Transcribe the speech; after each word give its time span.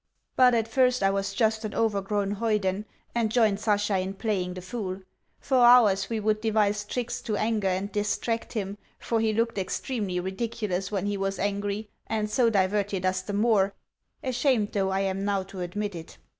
But 0.35 0.55
at 0.55 0.67
first 0.67 1.03
I 1.03 1.11
was 1.11 1.31
just 1.31 1.63
an 1.63 1.75
overgrown 1.75 2.31
hoyden, 2.31 2.85
and 3.13 3.31
joined 3.31 3.59
Sasha 3.59 3.99
in 3.99 4.15
playing 4.15 4.55
the 4.55 4.61
fool. 4.63 5.01
For 5.39 5.59
hours 5.63 6.09
we 6.09 6.19
would 6.19 6.41
devise 6.41 6.83
tricks 6.85 7.21
to 7.21 7.37
anger 7.37 7.67
and 7.67 7.91
distract 7.91 8.53
him, 8.53 8.79
for 8.97 9.19
he 9.19 9.31
looked 9.31 9.59
extremely 9.59 10.19
ridiculous 10.19 10.91
when 10.91 11.05
he 11.05 11.17
was 11.17 11.37
angry, 11.37 11.87
and 12.07 12.31
so 12.31 12.49
diverted 12.49 13.05
us 13.05 13.21
the 13.21 13.33
more 13.33 13.75
(ashamed 14.23 14.71
though 14.71 14.89
I 14.89 15.01
am 15.01 15.23
now 15.23 15.43
to 15.43 15.59
admit 15.59 15.93
it). 15.93 16.17